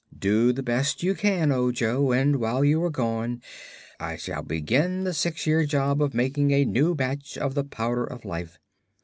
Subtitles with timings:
[0.17, 3.39] Do the best you can, Ojo, and while you are gone
[3.99, 8.05] I shall begin the six years job of making a new batch of the Powder
[8.05, 8.57] of Life.